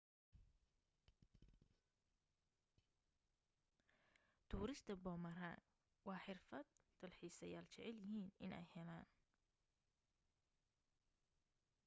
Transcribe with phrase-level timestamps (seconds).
[4.49, 5.61] tuurista boomerang
[6.07, 6.65] waa xirfad
[6.99, 9.07] dalxiisayaal jecel yihiin inay helaan